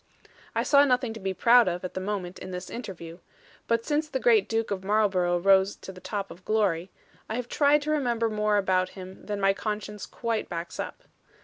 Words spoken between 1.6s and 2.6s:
of, at the moment, in